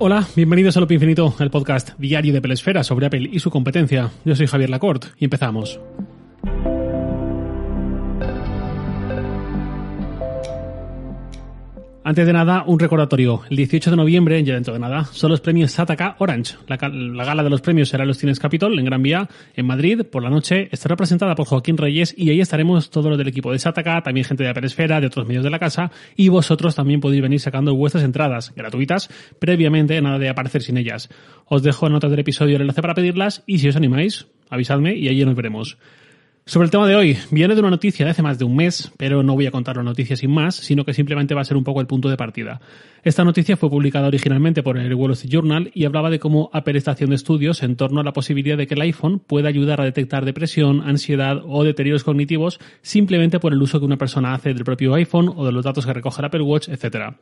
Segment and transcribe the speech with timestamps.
[0.00, 4.12] Hola, bienvenidos a Loop Infinito, el podcast diario de Pelesfera sobre Apple y su competencia.
[4.24, 5.80] Yo soy Javier Lacorte y empezamos.
[12.08, 13.42] Antes de nada, un recordatorio.
[13.50, 16.54] El 18 de noviembre, ya dentro de nada, son los premios Sataka Orange.
[16.66, 20.06] La, gala de los premios será en los Cines Capitol, en Gran Vía, en Madrid.
[20.10, 23.52] Por la noche estará representada por Joaquín Reyes y ahí estaremos todos los del equipo
[23.52, 27.00] de Sataka, también gente de Peresfera, de otros medios de la casa y vosotros también
[27.00, 31.10] podéis venir sacando vuestras entradas gratuitas previamente, nada de aparecer sin ellas.
[31.44, 34.94] Os dejo en notas del episodio el enlace para pedirlas y si os animáis, avisadme
[34.94, 35.76] y allí nos veremos.
[36.48, 38.90] Sobre el tema de hoy, viene de una noticia de hace más de un mes,
[38.96, 41.58] pero no voy a contar la noticia sin más, sino que simplemente va a ser
[41.58, 42.62] un poco el punto de partida.
[43.04, 46.78] Esta noticia fue publicada originalmente por el Wall Street Journal y hablaba de cómo Apple
[46.78, 49.84] está haciendo estudios en torno a la posibilidad de que el iPhone pueda ayudar a
[49.84, 54.64] detectar depresión, ansiedad o deterioros cognitivos simplemente por el uso que una persona hace del
[54.64, 57.12] propio iPhone o de los datos que recoge el Apple Watch, etc.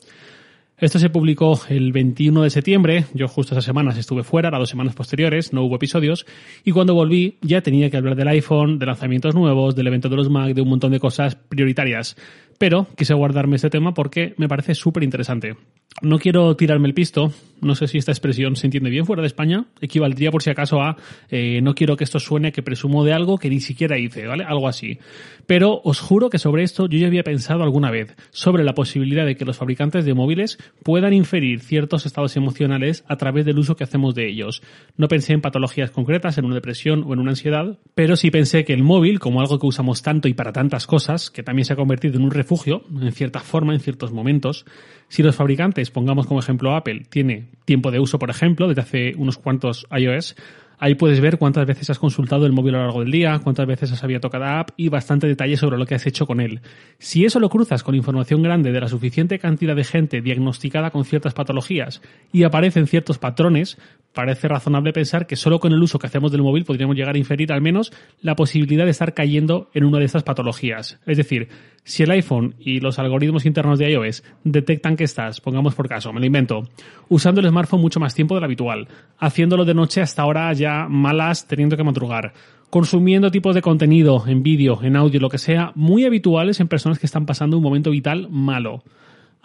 [0.79, 4.69] Esto se publicó el 21 de septiembre, yo justo esas semanas estuve fuera, las dos
[4.69, 6.27] semanas posteriores, no hubo episodios,
[6.65, 10.16] y cuando volví ya tenía que hablar del iPhone, de lanzamientos nuevos, del evento de
[10.16, 12.15] los Mac, de un montón de cosas prioritarias.
[12.59, 15.57] Pero quise guardarme este tema porque me parece súper interesante.
[16.02, 19.29] No quiero tirarme el pisto, no sé si esta expresión se entiende bien fuera de
[19.29, 20.97] España, equivaldría por si acaso a
[21.30, 24.45] eh, no quiero que esto suene que presumo de algo que ni siquiera hice, ¿vale?
[24.45, 24.99] Algo así.
[25.47, 29.25] Pero os juro que sobre esto yo ya había pensado alguna vez, sobre la posibilidad
[29.25, 33.75] de que los fabricantes de móviles puedan inferir ciertos estados emocionales a través del uso
[33.75, 34.63] que hacemos de ellos.
[34.99, 38.65] No pensé en patologías concretas, en una depresión o en una ansiedad, pero sí pensé
[38.65, 41.73] que el móvil, como algo que usamos tanto y para tantas cosas, que también se
[41.73, 44.66] ha convertido en un refugio, en cierta forma, en ciertos momentos,
[45.09, 49.15] si los fabricantes, pongamos como ejemplo Apple, tiene tiempo de uso, por ejemplo, desde hace
[49.16, 50.37] unos cuantos iOS,
[50.79, 53.66] Ahí puedes ver cuántas veces has consultado el móvil a lo largo del día, cuántas
[53.66, 56.60] veces has había tocado app y bastante detalle sobre lo que has hecho con él.
[56.98, 61.04] Si eso lo cruzas con información grande de la suficiente cantidad de gente diagnosticada con
[61.04, 63.79] ciertas patologías y aparecen ciertos patrones,
[64.12, 67.19] parece razonable pensar que solo con el uso que hacemos del móvil podríamos llegar a
[67.19, 71.00] inferir al menos la posibilidad de estar cayendo en una de estas patologías.
[71.06, 71.48] Es decir,
[71.86, 76.12] si el iPhone y los algoritmos internos de iOS detectan que estás, pongamos por caso,
[76.12, 76.69] me lo invento,
[77.08, 78.88] usando el smartphone mucho más tiempo del habitual,
[79.19, 82.32] haciéndolo de noche hasta ahora ya malas, teniendo que madrugar,
[82.70, 86.98] consumiendo tipos de contenido en vídeo, en audio, lo que sea, muy habituales en personas
[86.98, 88.82] que están pasando un momento vital malo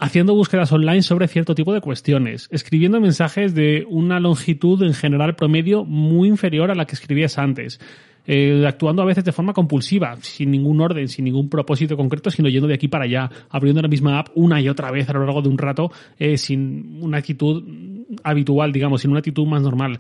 [0.01, 5.35] haciendo búsquedas online sobre cierto tipo de cuestiones, escribiendo mensajes de una longitud en general
[5.35, 7.79] promedio muy inferior a la que escribías antes.
[8.25, 12.49] Eh, actuando a veces de forma compulsiva, sin ningún orden, sin ningún propósito concreto, sino
[12.49, 15.25] yendo de aquí para allá, abriendo la misma app una y otra vez a lo
[15.25, 17.63] largo de un rato, eh, sin una actitud
[18.23, 19.99] habitual, digamos, sin una actitud más normal,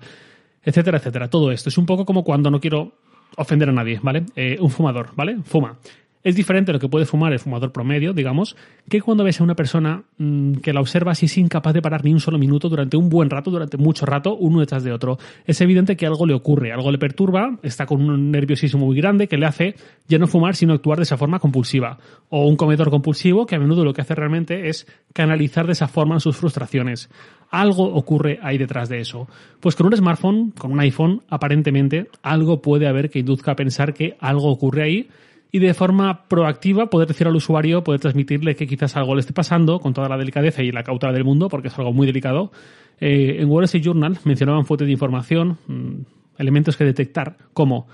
[0.63, 1.29] etcétera, etcétera.
[1.29, 2.93] Todo esto es un poco como cuando no quiero
[3.37, 4.25] ofender a nadie, ¿vale?
[4.35, 5.37] Eh, un fumador, ¿vale?
[5.43, 5.77] Fuma.
[6.23, 8.55] Es diferente lo que puede fumar el fumador promedio, digamos,
[8.87, 12.05] que cuando ves a una persona mm, que la observas y es incapaz de parar
[12.05, 15.17] ni un solo minuto durante un buen rato, durante mucho rato, uno detrás de otro.
[15.45, 19.27] Es evidente que algo le ocurre, algo le perturba, está con un nerviosismo muy grande
[19.27, 19.75] que le hace
[20.07, 21.97] ya no fumar, sino actuar de esa forma compulsiva.
[22.29, 25.87] O un comedor compulsivo que a menudo lo que hace realmente es canalizar de esa
[25.87, 27.09] forma sus frustraciones.
[27.49, 29.27] Algo ocurre ahí detrás de eso.
[29.59, 33.93] Pues con un smartphone, con un iPhone, aparentemente algo puede haber que induzca a pensar
[33.93, 35.09] que algo ocurre ahí
[35.51, 39.33] y de forma proactiva poder decir al usuario, poder transmitirle que quizás algo le esté
[39.33, 42.51] pasando con toda la delicadeza y la cautela del mundo, porque es algo muy delicado.
[42.99, 45.91] Eh, en Wall Street Journal mencionaban fuentes de información, mm,
[46.37, 47.87] elementos que detectar, como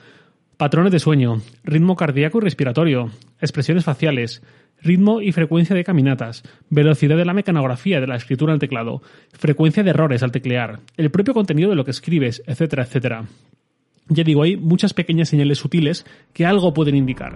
[0.57, 4.43] patrones de sueño, ritmo cardíaco y respiratorio, expresiones faciales,
[4.81, 9.01] ritmo y frecuencia de caminatas, velocidad de la mecanografía de la escritura al teclado,
[9.33, 13.25] frecuencia de errores al teclear, el propio contenido de lo que escribes, etcétera, etcétera.
[14.09, 17.35] Ya digo, hay muchas pequeñas señales sutiles que algo pueden indicar.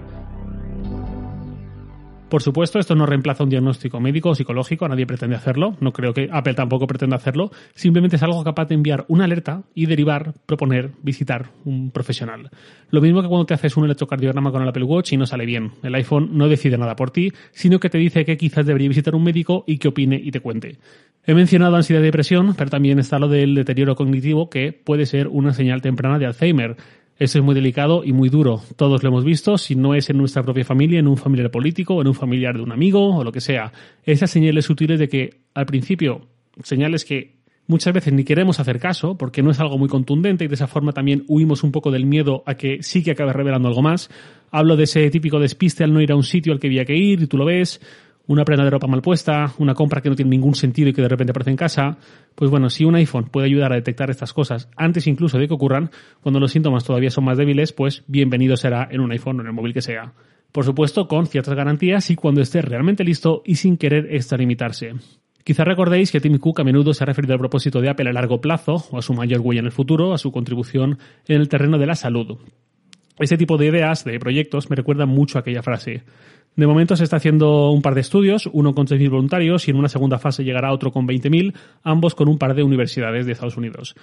[2.32, 6.14] Por supuesto, esto no reemplaza un diagnóstico médico o psicológico, nadie pretende hacerlo, no creo
[6.14, 10.34] que Apple tampoco pretenda hacerlo, simplemente es algo capaz de enviar una alerta y derivar,
[10.46, 12.50] proponer, visitar un profesional.
[12.90, 15.46] Lo mismo que cuando te haces un electrocardiograma con el Apple Watch y no sale
[15.46, 15.72] bien.
[15.84, 19.14] El iPhone no decide nada por ti, sino que te dice que quizás debería visitar
[19.14, 20.78] un médico y que opine y te cuente.
[21.26, 25.28] He mencionado ansiedad y depresión, pero también está lo del deterioro cognitivo que puede ser
[25.28, 26.78] una señal temprana de Alzheimer.
[27.18, 28.62] Eso es muy delicado y muy duro.
[28.76, 32.02] Todos lo hemos visto, si no es en nuestra propia familia, en un familiar político,
[32.02, 33.72] en un familiar de un amigo o lo que sea.
[34.04, 36.28] Esas señales sutiles de que al principio,
[36.64, 40.48] señales que muchas veces ni queremos hacer caso porque no es algo muy contundente y
[40.48, 43.68] de esa forma también huimos un poco del miedo a que sí que acabe revelando
[43.68, 44.10] algo más.
[44.52, 46.98] Hablo de ese típico despiste al no ir a un sitio al que había que
[46.98, 47.80] ir y tú lo ves
[48.28, 51.02] una prenda de ropa mal puesta, una compra que no tiene ningún sentido y que
[51.02, 51.98] de repente aparece en casa,
[52.36, 55.54] pues bueno, si un iPhone puede ayudar a detectar estas cosas antes incluso de que
[55.54, 55.92] ocurran,
[56.22, 59.48] cuando los síntomas todavía son más débiles, pues bienvenido será en un iPhone o en
[59.48, 60.14] el móvil que sea.
[60.52, 64.94] Por supuesto, con ciertas garantías y cuando esté realmente listo y sin querer extralimitarse.
[65.44, 68.14] Quizá recordéis que Tim Cook a menudo se ha referido al propósito de Apple a
[68.14, 71.50] largo plazo, o a su mayor huella en el futuro, a su contribución en el
[71.50, 72.38] terreno de la salud.
[73.18, 76.04] Este tipo de ideas, de proyectos, me recuerdan mucho aquella frase.
[76.56, 79.78] De momento se está haciendo un par de estudios, uno con 6.000 voluntarios y en
[79.78, 81.54] una segunda fase llegará otro con 20.000,
[81.84, 83.96] ambos con un par de universidades de Estados Unidos.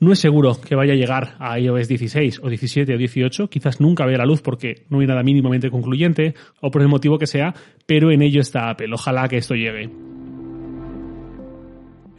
[0.00, 3.80] No es seguro que vaya a llegar a iOS 16 o 17 o 18, quizás
[3.80, 7.28] nunca vea la luz porque no hay nada mínimamente concluyente o por el motivo que
[7.28, 7.54] sea,
[7.86, 8.92] pero en ello está Apple.
[8.92, 10.11] Ojalá que esto llegue.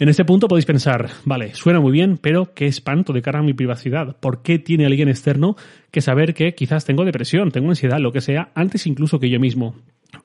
[0.03, 3.41] En este punto podéis pensar, vale, suena muy bien, pero qué espanto de cara a
[3.41, 4.17] mi privacidad.
[4.19, 5.55] ¿Por qué tiene alguien externo
[5.91, 9.39] que saber que quizás tengo depresión, tengo ansiedad, lo que sea, antes incluso que yo
[9.39, 9.75] mismo?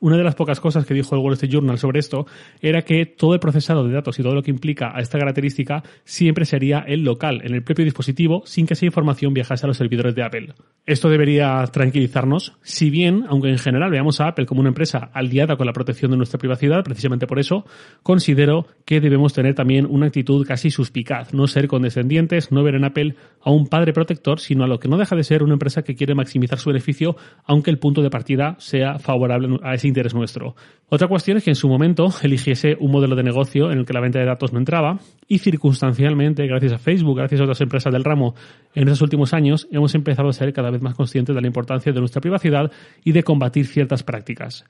[0.00, 2.26] Una de las pocas cosas que dijo el Wall Street Journal sobre esto
[2.60, 5.82] era que todo el procesado de datos y todo lo que implica a esta característica
[6.04, 9.76] siempre sería el local, en el propio dispositivo, sin que esa información viajase a los
[9.76, 10.54] servidores de Apple.
[10.86, 15.56] Esto debería tranquilizarnos, si bien, aunque en general veamos a Apple como una empresa aliada
[15.56, 17.64] con la protección de nuestra privacidad, precisamente por eso,
[18.02, 22.84] considero que debemos tener también una actitud casi suspicaz, no ser condescendientes, no ver en
[22.84, 25.82] Apple a un padre protector, sino a lo que no deja de ser una empresa
[25.82, 30.14] que quiere maximizar su beneficio, aunque el punto de partida sea favorable a ese interés
[30.14, 30.54] nuestro.
[30.88, 33.92] Otra cuestión es que en su momento eligiese un modelo de negocio en el que
[33.92, 37.92] la venta de datos no entraba y circunstancialmente, gracias a Facebook, gracias a otras empresas
[37.92, 38.34] del ramo,
[38.74, 41.92] en estos últimos años hemos empezado a ser cada vez más conscientes de la importancia
[41.92, 42.70] de nuestra privacidad
[43.04, 44.64] y de combatir ciertas prácticas.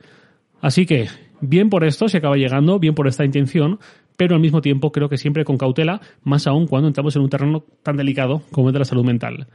[0.60, 1.06] Así que,
[1.40, 3.78] bien por esto se acaba llegando, bien por esta intención,
[4.16, 7.30] pero al mismo tiempo creo que siempre con cautela, más aún cuando entramos en un
[7.30, 9.46] terreno tan delicado como el de la salud mental.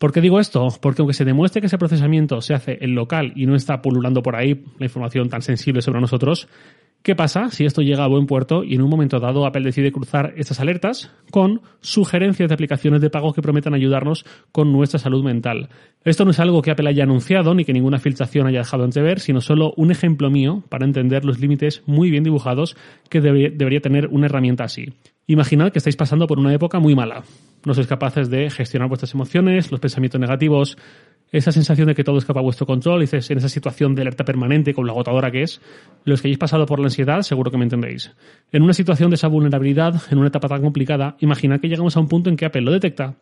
[0.00, 0.66] ¿Por qué digo esto?
[0.80, 4.22] Porque aunque se demuestre que ese procesamiento se hace en local y no está pululando
[4.22, 6.48] por ahí la información tan sensible sobre nosotros,
[7.02, 9.90] ¿Qué pasa si esto llega a buen puerto y en un momento dado Apple decide
[9.90, 15.24] cruzar estas alertas con sugerencias de aplicaciones de pago que prometan ayudarnos con nuestra salud
[15.24, 15.70] mental?
[16.04, 19.20] Esto no es algo que Apple haya anunciado ni que ninguna filtración haya dejado entrever,
[19.20, 22.76] sino solo un ejemplo mío para entender los límites muy bien dibujados
[23.08, 24.92] que debería tener una herramienta así.
[25.26, 27.22] Imaginad que estáis pasando por una época muy mala.
[27.64, 30.76] No sois capaces de gestionar vuestras emociones, los pensamientos negativos,
[31.32, 34.24] esa sensación de que todo escapa a vuestro control, dices, en esa situación de alerta
[34.24, 35.60] permanente con la agotadora que es,
[36.04, 38.12] los que hayáis pasado por la ansiedad seguro que me entendéis.
[38.52, 42.00] En una situación de esa vulnerabilidad, en una etapa tan complicada, imaginad que llegamos a
[42.00, 43.16] un punto en que Apple lo detecta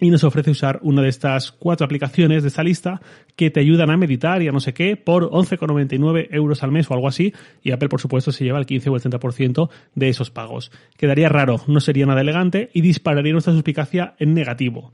[0.00, 3.00] y nos ofrece usar una de estas cuatro aplicaciones de esta lista
[3.36, 6.90] que te ayudan a meditar y a no sé qué por 11,99 euros al mes
[6.90, 10.08] o algo así y Apple por supuesto se lleva el 15 o el 30% de
[10.08, 10.70] esos pagos.
[10.96, 14.92] Quedaría raro, no sería nada elegante y dispararía nuestra suspicacia en negativo.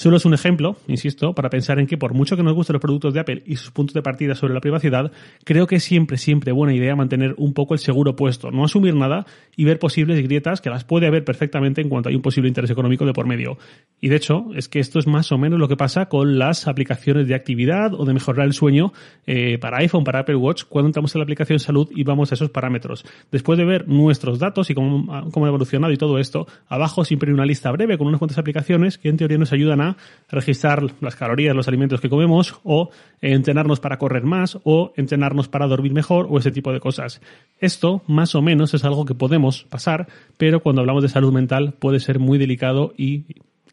[0.00, 2.80] Solo es un ejemplo, insisto, para pensar en que por mucho que nos gusten los
[2.80, 5.12] productos de Apple y sus puntos de partida sobre la privacidad,
[5.44, 8.94] creo que es siempre, siempre buena idea mantener un poco el seguro puesto, no asumir
[8.94, 9.26] nada
[9.56, 12.70] y ver posibles grietas que las puede haber perfectamente en cuanto hay un posible interés
[12.70, 13.58] económico de por medio.
[14.00, 16.66] Y de hecho, es que esto es más o menos lo que pasa con las
[16.66, 18.94] aplicaciones de actividad o de mejorar el sueño
[19.26, 22.36] eh, para iPhone, para Apple Watch, cuando entramos en la aplicación salud y vamos a
[22.36, 23.04] esos parámetros.
[23.30, 27.28] Después de ver nuestros datos y cómo, cómo ha evolucionado y todo esto, abajo siempre
[27.28, 29.89] hay una lista breve con unas cuantas aplicaciones que en teoría nos ayudan a
[30.28, 32.90] registrar las calorías, los alimentos que comemos, o
[33.20, 37.20] entrenarnos para correr más, o entrenarnos para dormir mejor, o ese tipo de cosas.
[37.58, 41.74] Esto, más o menos, es algo que podemos pasar, pero cuando hablamos de salud mental
[41.78, 43.24] puede ser muy delicado y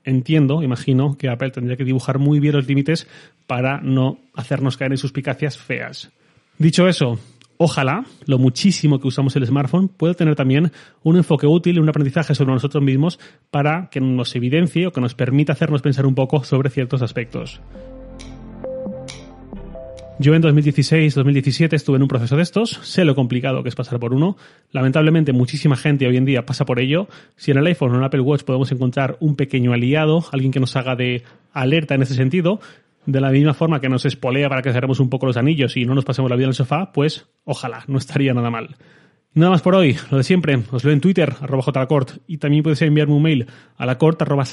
[0.04, 3.08] entiendo, imagino, que Apple tendría que dibujar muy bien los límites
[3.46, 6.12] para no hacernos caer en suspicacias feas.
[6.58, 7.20] Dicho eso,
[7.58, 10.72] Ojalá lo muchísimo que usamos el smartphone pueda tener también
[11.04, 15.16] un enfoque útil, un aprendizaje sobre nosotros mismos para que nos evidencie o que nos
[15.16, 17.60] permita hacernos pensar un poco sobre ciertos aspectos.
[20.20, 24.00] Yo en 2016-2017 estuve en un proceso de estos, sé lo complicado que es pasar
[24.00, 24.36] por uno.
[24.72, 27.08] Lamentablemente muchísima gente hoy en día pasa por ello.
[27.36, 30.52] Si en el iPhone o en el Apple Watch podemos encontrar un pequeño aliado, alguien
[30.52, 32.60] que nos haga de alerta en ese sentido,
[33.08, 35.86] de la misma forma que nos espolea para que cerremos un poco los anillos y
[35.86, 38.76] no nos pasemos la vida en el sofá, pues ojalá, no estaría nada mal.
[39.34, 42.64] Nada más por hoy, lo de siempre, os leo en Twitter, arroba jlacort, y también
[42.64, 43.48] podéis enviarme un mail
[43.78, 44.44] a lacort arroba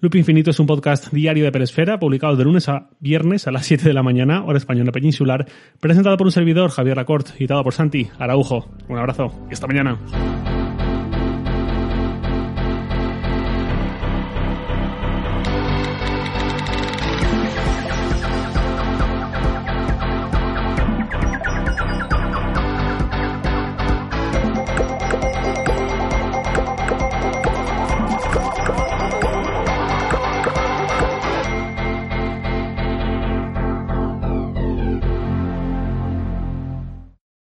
[0.00, 3.66] Loop Infinito es un podcast diario de Peresfera, publicado de lunes a viernes a las
[3.66, 5.46] 7 de la mañana, hora española peninsular,
[5.80, 8.68] presentado por un servidor, Javier Lacort, editado por Santi Araujo.
[8.88, 9.98] Un abrazo y hasta mañana.